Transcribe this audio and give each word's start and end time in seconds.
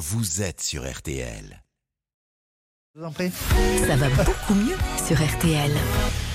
vous 0.00 0.40
êtes 0.40 0.62
sur 0.62 0.90
RTL. 0.90 1.62
Ça 2.96 3.96
va 3.96 4.08
beaucoup 4.24 4.54
mieux 4.54 4.76
sur 4.96 5.14
RTL. 5.14 5.70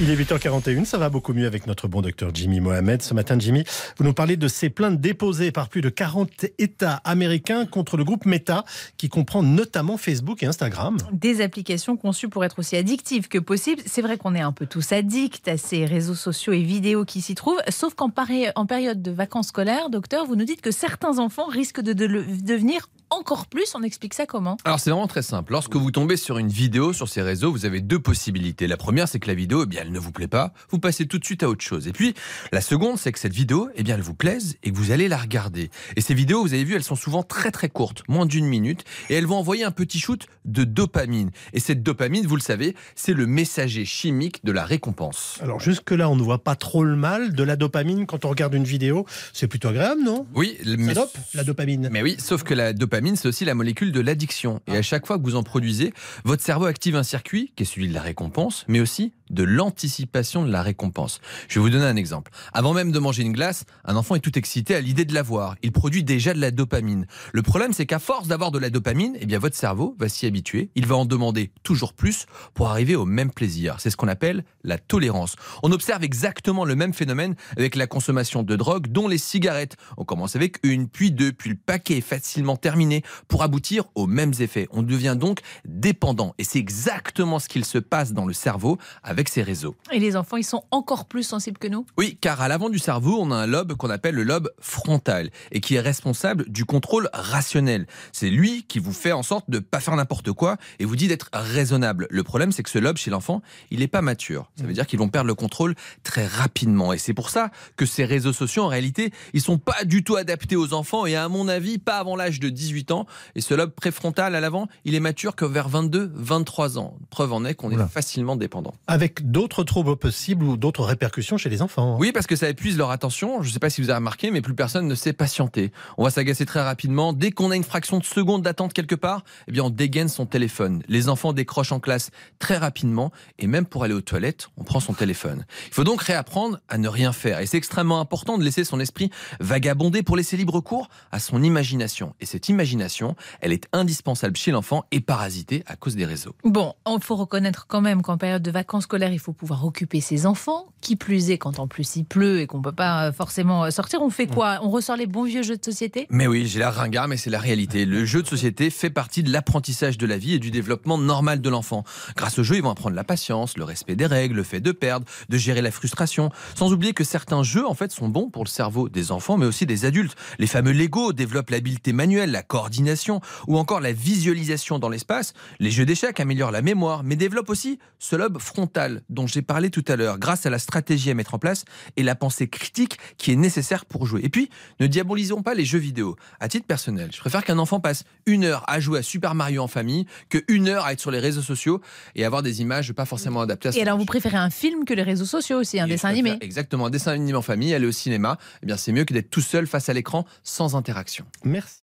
Il 0.00 0.08
est 0.08 0.16
8h41, 0.16 0.86
ça 0.86 0.96
va 0.96 1.10
beaucoup 1.10 1.34
mieux 1.34 1.46
avec 1.46 1.66
notre 1.66 1.86
bon 1.86 2.00
docteur 2.00 2.30
Jimmy 2.32 2.60
Mohamed. 2.60 3.02
Ce 3.02 3.12
matin, 3.12 3.38
Jimmy, 3.38 3.64
vous 3.98 4.04
nous 4.04 4.14
parlez 4.14 4.38
de 4.38 4.48
ces 4.48 4.70
plaintes 4.70 4.98
déposées 4.98 5.52
par 5.52 5.68
plus 5.68 5.82
de 5.82 5.90
40 5.90 6.46
États 6.58 7.02
américains 7.04 7.66
contre 7.66 7.98
le 7.98 8.04
groupe 8.04 8.24
Meta, 8.24 8.64
qui 8.96 9.10
comprend 9.10 9.42
notamment 9.42 9.98
Facebook 9.98 10.42
et 10.42 10.46
Instagram. 10.46 10.96
Des 11.12 11.42
applications 11.42 11.98
conçues 11.98 12.30
pour 12.30 12.46
être 12.46 12.60
aussi 12.60 12.76
addictives 12.76 13.28
que 13.28 13.38
possible. 13.38 13.82
C'est 13.84 14.02
vrai 14.02 14.16
qu'on 14.16 14.34
est 14.34 14.40
un 14.40 14.52
peu 14.52 14.66
tous 14.66 14.92
addicts 14.92 15.48
à 15.48 15.58
ces 15.58 15.84
réseaux 15.84 16.14
sociaux 16.14 16.54
et 16.54 16.62
vidéos 16.62 17.04
qui 17.04 17.20
s'y 17.20 17.34
trouvent, 17.34 17.60
sauf 17.68 17.92
qu'en 17.92 18.10
en 18.54 18.66
période 18.66 19.02
de 19.02 19.10
vacances 19.10 19.48
scolaires, 19.48 19.90
docteur, 19.90 20.24
vous 20.24 20.34
nous 20.34 20.46
dites 20.46 20.62
que 20.62 20.70
certains 20.70 21.18
enfants 21.18 21.46
risquent 21.46 21.82
de, 21.82 21.92
de 21.92 22.06
le 22.06 22.24
devenir 22.24 22.88
encore 23.10 23.46
plus. 23.46 23.74
On 23.74 23.82
explique 23.82 24.14
ça 24.14 24.26
comment? 24.26 24.56
Alors 24.64 24.80
c'est 24.80 24.90
vraiment 24.90 25.06
très 25.06 25.22
simple. 25.22 25.52
Lorsque 25.52 25.76
vous 25.76 25.90
tombez 25.90 26.16
sur 26.16 26.38
une 26.38 26.48
vidéo 26.48 26.92
sur 26.92 27.08
ces 27.08 27.22
réseaux, 27.22 27.52
vous 27.52 27.66
avez 27.66 27.80
deux 27.80 27.98
possibilités. 27.98 28.66
La 28.66 28.76
première, 28.76 29.08
c'est 29.08 29.18
que 29.18 29.28
la 29.28 29.34
vidéo, 29.34 29.64
eh 29.64 29.66
bien, 29.66 29.82
elle 29.82 29.92
ne 29.92 29.98
vous 29.98 30.12
plaît 30.12 30.28
pas. 30.28 30.52
Vous 30.70 30.78
passez 30.78 31.06
tout 31.06 31.18
de 31.18 31.24
suite 31.24 31.42
à 31.42 31.48
autre 31.48 31.64
chose. 31.64 31.88
Et 31.88 31.92
puis, 31.92 32.14
la 32.52 32.60
seconde, 32.60 32.98
c'est 32.98 33.12
que 33.12 33.18
cette 33.18 33.32
vidéo, 33.32 33.68
eh 33.74 33.82
bien, 33.82 33.94
elle 33.94 34.02
vous 34.02 34.14
plaise 34.14 34.56
et 34.62 34.70
que 34.70 34.76
vous 34.76 34.90
allez 34.90 35.08
la 35.08 35.16
regarder. 35.16 35.70
Et 35.96 36.00
ces 36.00 36.14
vidéos, 36.14 36.42
vous 36.42 36.54
avez 36.54 36.64
vu, 36.64 36.74
elles 36.74 36.82
sont 36.82 36.96
souvent 36.96 37.22
très 37.22 37.50
très 37.50 37.68
courtes, 37.68 38.02
moins 38.08 38.26
d'une 38.26 38.46
minute, 38.46 38.84
et 39.08 39.14
elles 39.14 39.26
vont 39.26 39.36
envoyer 39.36 39.64
un 39.64 39.70
petit 39.70 39.98
shoot 39.98 40.26
de 40.44 40.64
dopamine. 40.64 41.30
Et 41.52 41.60
cette 41.60 41.82
dopamine, 41.82 42.26
vous 42.26 42.36
le 42.36 42.42
savez, 42.42 42.74
c'est 42.94 43.14
le 43.14 43.26
messager 43.26 43.84
chimique 43.84 44.44
de 44.44 44.52
la 44.52 44.64
récompense. 44.64 45.38
Alors 45.42 45.60
jusque-là, 45.60 46.08
on 46.08 46.16
ne 46.16 46.22
voit 46.22 46.42
pas 46.42 46.56
trop 46.56 46.84
le 46.84 46.96
mal 46.96 47.32
de 47.32 47.42
la 47.42 47.56
dopamine 47.56 48.06
quand 48.06 48.24
on 48.24 48.28
regarde 48.28 48.54
une 48.54 48.64
vidéo. 48.64 49.06
C'est 49.32 49.48
plutôt 49.48 49.68
agréable, 49.68 50.02
non? 50.02 50.26
Oui, 50.34 50.58
mais... 50.64 50.94
Ça 50.94 51.00
dope, 51.00 51.16
la 51.34 51.44
dopamine. 51.44 51.88
Mais 51.90 52.02
oui, 52.02 52.16
sauf 52.18 52.42
que 52.42 52.54
la 52.54 52.72
dopamine, 52.72 52.99
c'est 53.16 53.28
aussi 53.28 53.44
la 53.44 53.54
molécule 53.54 53.92
de 53.92 54.00
l'addiction. 54.00 54.60
Et 54.66 54.76
à 54.76 54.82
chaque 54.82 55.06
fois 55.06 55.18
que 55.18 55.22
vous 55.22 55.36
en 55.36 55.42
produisez, 55.42 55.92
votre 56.24 56.42
cerveau 56.42 56.66
active 56.66 56.96
un 56.96 57.02
circuit 57.02 57.52
qui 57.56 57.62
est 57.62 57.66
celui 57.66 57.88
de 57.88 57.94
la 57.94 58.02
récompense, 58.02 58.64
mais 58.68 58.80
aussi 58.80 59.12
de 59.30 59.42
l'anticipation 59.42 60.44
de 60.44 60.50
la 60.50 60.62
récompense. 60.62 61.20
Je 61.48 61.58
vais 61.58 61.62
vous 61.62 61.70
donner 61.70 61.86
un 61.86 61.96
exemple. 61.96 62.30
Avant 62.52 62.74
même 62.74 62.92
de 62.92 62.98
manger 62.98 63.22
une 63.22 63.32
glace, 63.32 63.64
un 63.84 63.96
enfant 63.96 64.14
est 64.14 64.20
tout 64.20 64.38
excité 64.38 64.74
à 64.74 64.80
l'idée 64.80 65.04
de 65.04 65.14
l'avoir. 65.14 65.56
Il 65.62 65.72
produit 65.72 66.04
déjà 66.04 66.34
de 66.34 66.40
la 66.40 66.50
dopamine. 66.50 67.06
Le 67.32 67.42
problème, 67.42 67.72
c'est 67.72 67.86
qu'à 67.86 67.98
force 67.98 68.28
d'avoir 68.28 68.50
de 68.50 68.58
la 68.58 68.70
dopamine, 68.70 69.16
eh 69.20 69.26
bien 69.26 69.38
votre 69.38 69.56
cerveau 69.56 69.96
va 69.98 70.08
s'y 70.08 70.26
habituer. 70.26 70.70
Il 70.74 70.86
va 70.86 70.96
en 70.96 71.04
demander 71.04 71.52
toujours 71.62 71.92
plus 71.92 72.26
pour 72.54 72.68
arriver 72.68 72.96
au 72.96 73.06
même 73.06 73.30
plaisir. 73.30 73.76
C'est 73.78 73.90
ce 73.90 73.96
qu'on 73.96 74.08
appelle 74.08 74.44
la 74.64 74.78
tolérance. 74.78 75.36
On 75.62 75.72
observe 75.72 76.04
exactement 76.04 76.64
le 76.64 76.74
même 76.74 76.94
phénomène 76.94 77.34
avec 77.56 77.76
la 77.76 77.86
consommation 77.86 78.42
de 78.42 78.56
drogue, 78.56 78.88
dont 78.88 79.08
les 79.08 79.18
cigarettes. 79.18 79.76
On 79.96 80.04
commence 80.04 80.36
avec 80.36 80.58
une, 80.62 80.88
puis 80.88 81.12
deux, 81.12 81.32
puis 81.32 81.50
le 81.50 81.56
paquet 81.56 81.98
est 81.98 82.00
facilement 82.02 82.56
terminé 82.56 83.02
pour 83.28 83.42
aboutir 83.42 83.84
aux 83.94 84.06
mêmes 84.06 84.32
effets. 84.40 84.68
On 84.70 84.82
devient 84.82 85.16
donc 85.18 85.40
dépendant. 85.64 86.34
Et 86.38 86.44
c'est 86.44 86.58
exactement 86.58 87.38
ce 87.38 87.48
qu'il 87.48 87.64
se 87.64 87.78
passe 87.78 88.12
dans 88.12 88.26
le 88.26 88.32
cerveau 88.32 88.78
avec 89.02 89.19
ces 89.28 89.42
réseaux. 89.42 89.76
Et 89.92 89.98
les 89.98 90.16
enfants, 90.16 90.36
ils 90.36 90.44
sont 90.44 90.64
encore 90.70 91.06
plus 91.06 91.22
sensibles 91.22 91.58
que 91.58 91.68
nous? 91.68 91.86
Oui, 91.98 92.18
car 92.20 92.40
à 92.40 92.48
l'avant 92.48 92.68
du 92.68 92.78
cerveau, 92.78 93.18
on 93.20 93.30
a 93.30 93.36
un 93.36 93.46
lobe 93.46 93.74
qu'on 93.74 93.90
appelle 93.90 94.14
le 94.14 94.22
lobe 94.22 94.50
frontal 94.60 95.30
et 95.52 95.60
qui 95.60 95.74
est 95.74 95.80
responsable 95.80 96.48
du 96.48 96.64
contrôle 96.64 97.08
rationnel. 97.12 97.86
C'est 98.12 98.30
lui 98.30 98.64
qui 98.64 98.78
vous 98.78 98.92
fait 98.92 99.12
en 99.12 99.22
sorte 99.22 99.50
de 99.50 99.58
ne 99.58 99.62
pas 99.62 99.80
faire 99.80 99.96
n'importe 99.96 100.32
quoi 100.32 100.56
et 100.78 100.84
vous 100.84 100.96
dit 100.96 101.08
d'être 101.08 101.30
raisonnable. 101.32 102.06
Le 102.10 102.22
problème, 102.22 102.52
c'est 102.52 102.62
que 102.62 102.70
ce 102.70 102.78
lobe 102.78 102.96
chez 102.96 103.10
l'enfant, 103.10 103.42
il 103.70 103.80
n'est 103.80 103.88
pas 103.88 104.02
mature. 104.02 104.50
Ça 104.56 104.64
veut 104.64 104.72
dire 104.72 104.86
qu'ils 104.86 104.98
vont 104.98 105.08
perdre 105.08 105.28
le 105.28 105.34
contrôle 105.34 105.74
très 106.02 106.26
rapidement. 106.26 106.92
Et 106.92 106.98
c'est 106.98 107.14
pour 107.14 107.30
ça 107.30 107.50
que 107.76 107.86
ces 107.86 108.04
réseaux 108.04 108.32
sociaux, 108.32 108.64
en 108.64 108.68
réalité, 108.68 109.12
ils 109.32 109.40
sont 109.40 109.58
pas 109.58 109.84
du 109.84 110.04
tout 110.04 110.16
adaptés 110.16 110.56
aux 110.56 110.72
enfants 110.72 111.06
et 111.06 111.16
à 111.16 111.28
mon 111.28 111.48
avis, 111.48 111.78
pas 111.78 111.98
avant 111.98 112.16
l'âge 112.16 112.40
de 112.40 112.48
18 112.48 112.90
ans. 112.90 113.06
Et 113.34 113.40
ce 113.40 113.54
lobe 113.54 113.70
préfrontal 113.70 114.34
à 114.34 114.40
l'avant, 114.40 114.68
il 114.84 114.94
est 114.94 115.00
mature 115.00 115.36
que 115.36 115.44
vers 115.44 115.68
22, 115.68 116.12
23 116.14 116.78
ans. 116.78 116.96
Preuve 117.10 117.32
en 117.32 117.44
est 117.44 117.54
qu'on 117.54 117.70
est 117.70 117.88
facilement 117.88 118.36
dépendant. 118.36 118.74
Avec 118.86 119.09
d'autres 119.22 119.64
troubles 119.64 119.96
possibles 119.96 120.44
ou 120.44 120.56
d'autres 120.56 120.84
répercussions 120.84 121.36
chez 121.36 121.48
les 121.48 121.62
enfants. 121.62 121.96
Oui, 121.98 122.12
parce 122.12 122.26
que 122.26 122.36
ça 122.36 122.48
épuise 122.48 122.76
leur 122.76 122.90
attention. 122.90 123.42
Je 123.42 123.48
ne 123.48 123.52
sais 123.52 123.58
pas 123.58 123.70
si 123.70 123.80
vous 123.80 123.90
avez 123.90 123.98
remarqué, 123.98 124.30
mais 124.30 124.40
plus 124.40 124.54
personne 124.54 124.86
ne 124.86 124.94
sait 124.94 125.12
patienter. 125.12 125.72
On 125.98 126.04
va 126.04 126.10
s'agacer 126.10 126.46
très 126.46 126.62
rapidement. 126.62 127.12
Dès 127.12 127.30
qu'on 127.30 127.50
a 127.50 127.56
une 127.56 127.64
fraction 127.64 127.98
de 127.98 128.04
seconde 128.04 128.42
d'attente 128.42 128.72
quelque 128.72 128.94
part, 128.94 129.24
eh 129.48 129.52
bien, 129.52 129.64
on 129.64 129.70
dégaine 129.70 130.08
son 130.08 130.26
téléphone. 130.26 130.82
Les 130.88 131.08
enfants 131.08 131.32
décrochent 131.32 131.72
en 131.72 131.80
classe 131.80 132.10
très 132.38 132.56
rapidement 132.56 133.10
et 133.38 133.46
même 133.46 133.66
pour 133.66 133.84
aller 133.84 133.94
aux 133.94 134.00
toilettes, 134.00 134.48
on 134.56 134.64
prend 134.64 134.80
son 134.80 134.92
téléphone. 134.92 135.44
Il 135.68 135.74
faut 135.74 135.84
donc 135.84 136.02
réapprendre 136.02 136.60
à 136.68 136.78
ne 136.78 136.88
rien 136.88 137.12
faire. 137.12 137.40
Et 137.40 137.46
c'est 137.46 137.56
extrêmement 137.56 138.00
important 138.00 138.38
de 138.38 138.44
laisser 138.44 138.64
son 138.64 138.80
esprit 138.80 139.10
vagabonder 139.40 140.02
pour 140.02 140.16
laisser 140.16 140.36
libre 140.36 140.60
cours 140.60 140.88
à 141.12 141.18
son 141.18 141.42
imagination. 141.42 142.14
Et 142.20 142.26
cette 142.26 142.48
imagination, 142.48 143.16
elle 143.40 143.52
est 143.52 143.66
indispensable 143.72 144.36
chez 144.36 144.50
l'enfant 144.50 144.84
et 144.90 145.00
parasitée 145.00 145.62
à 145.66 145.76
cause 145.76 145.96
des 145.96 146.04
réseaux. 146.04 146.34
Bon, 146.44 146.74
il 146.86 147.02
faut 147.02 147.16
reconnaître 147.16 147.66
quand 147.66 147.80
même 147.80 148.02
qu'en 148.02 148.18
période 148.18 148.42
de 148.42 148.50
vacances 148.50 148.84
scolaires, 148.84 148.99
il 149.08 149.18
faut 149.18 149.32
pouvoir 149.32 149.64
occuper 149.64 150.00
ses 150.00 150.26
enfants. 150.26 150.66
Qui 150.80 150.96
plus 150.96 151.30
est, 151.30 151.38
quand 151.38 151.58
en 151.58 151.68
plus 151.68 151.96
il 151.96 152.04
pleut 152.04 152.40
et 152.40 152.46
qu'on 152.46 152.58
ne 152.58 152.62
peut 152.62 152.72
pas 152.72 153.08
euh, 153.08 153.12
forcément 153.12 153.64
euh, 153.64 153.70
sortir, 153.70 154.00
on 154.02 154.10
fait 154.10 154.26
quoi? 154.26 154.60
On 154.62 154.70
ressort 154.70 154.96
les 154.96 155.06
bons 155.06 155.24
vieux 155.24 155.42
jeux 155.42 155.56
de 155.56 155.64
société? 155.64 156.06
Mais 156.10 156.26
oui, 156.26 156.46
j'ai 156.46 156.58
la 156.58 156.70
ringard, 156.70 157.06
mais 157.06 157.16
c'est 157.16 157.30
la 157.30 157.38
réalité. 157.38 157.84
Le 157.84 158.04
jeu 158.04 158.22
de 158.22 158.26
société 158.26 158.70
fait 158.70 158.90
partie 158.90 159.22
de 159.22 159.30
l'apprentissage 159.30 159.98
de 159.98 160.06
la 160.06 160.16
vie 160.16 160.34
et 160.34 160.38
du 160.38 160.50
développement 160.50 160.96
normal 160.96 161.40
de 161.40 161.50
l'enfant. 161.50 161.84
Grâce 162.16 162.38
au 162.38 162.42
jeu, 162.42 162.56
ils 162.56 162.62
vont 162.62 162.70
apprendre 162.70 162.96
la 162.96 163.04
patience, 163.04 163.56
le 163.58 163.64
respect 163.64 163.94
des 163.94 164.06
règles, 164.06 164.36
le 164.36 164.42
fait 164.42 164.60
de 164.60 164.72
perdre, 164.72 165.06
de 165.28 165.36
gérer 165.36 165.60
la 165.60 165.70
frustration. 165.70 166.30
Sans 166.54 166.72
oublier 166.72 166.94
que 166.94 167.04
certains 167.04 167.42
jeux, 167.42 167.66
en 167.66 167.74
fait, 167.74 167.92
sont 167.92 168.08
bons 168.08 168.30
pour 168.30 168.44
le 168.44 168.48
cerveau 168.48 168.88
des 168.88 169.12
enfants, 169.12 169.36
mais 169.36 169.46
aussi 169.46 169.66
des 169.66 169.84
adultes. 169.84 170.16
Les 170.38 170.46
fameux 170.46 170.72
Lego 170.72 171.12
développent 171.12 171.50
l'habileté 171.50 171.92
manuelle, 171.92 172.30
la 172.30 172.42
coordination 172.42 173.20
ou 173.46 173.58
encore 173.58 173.80
la 173.80 173.92
visualisation 173.92 174.78
dans 174.78 174.88
l'espace. 174.88 175.34
Les 175.58 175.70
jeux 175.70 175.84
d'échecs 175.84 176.20
améliorent 176.20 176.50
la 176.50 176.62
mémoire, 176.62 177.02
mais 177.04 177.16
développent 177.16 177.50
aussi 177.50 177.78
ce 177.98 178.16
lobe 178.16 178.38
frontal 178.38 178.79
dont 179.08 179.26
j'ai 179.26 179.42
parlé 179.42 179.70
tout 179.70 179.84
à 179.88 179.96
l'heure, 179.96 180.18
grâce 180.18 180.46
à 180.46 180.50
la 180.50 180.58
stratégie 180.58 181.10
à 181.10 181.14
mettre 181.14 181.34
en 181.34 181.38
place 181.38 181.64
et 181.96 182.02
la 182.02 182.14
pensée 182.14 182.48
critique 182.48 182.98
qui 183.18 183.32
est 183.32 183.36
nécessaire 183.36 183.84
pour 183.84 184.06
jouer. 184.06 184.20
Et 184.24 184.28
puis, 184.28 184.50
ne 184.80 184.86
diabolisons 184.86 185.42
pas 185.42 185.54
les 185.54 185.64
jeux 185.64 185.78
vidéo. 185.78 186.16
À 186.40 186.48
titre 186.48 186.66
personnel, 186.66 187.10
je 187.12 187.20
préfère 187.20 187.44
qu'un 187.44 187.58
enfant 187.58 187.80
passe 187.80 188.04
une 188.26 188.44
heure 188.44 188.64
à 188.68 188.80
jouer 188.80 189.00
à 189.00 189.02
Super 189.02 189.34
Mario 189.34 189.62
en 189.62 189.68
famille 189.68 190.06
que 190.28 190.38
une 190.48 190.68
heure 190.68 190.84
à 190.84 190.92
être 190.92 191.00
sur 191.00 191.10
les 191.10 191.18
réseaux 191.18 191.42
sociaux 191.42 191.80
et 192.14 192.24
avoir 192.24 192.42
des 192.42 192.60
images 192.62 192.92
pas 192.92 193.04
forcément 193.04 193.40
adaptées 193.40 193.68
à 193.68 193.72
Et 193.72 193.82
alors, 193.82 193.98
vous 193.98 194.04
préférez 194.04 194.36
un 194.36 194.50
film 194.50 194.84
que 194.84 194.94
les 194.94 195.02
réseaux 195.02 195.24
sociaux 195.24 195.58
aussi, 195.58 195.80
un 195.80 195.86
dessin 195.86 196.08
animé? 196.08 196.38
Exactement, 196.40 196.86
un 196.86 196.90
dessin 196.90 197.12
animé 197.12 197.34
en 197.34 197.42
famille, 197.42 197.74
aller 197.74 197.86
au 197.86 197.92
cinéma, 197.92 198.38
eh 198.62 198.66
bien 198.66 198.76
c'est 198.76 198.92
mieux 198.92 199.04
que 199.04 199.14
d'être 199.14 199.30
tout 199.30 199.40
seul 199.40 199.66
face 199.66 199.88
à 199.88 199.92
l'écran 199.92 200.24
sans 200.42 200.76
interaction. 200.76 201.26
Merci. 201.44 201.82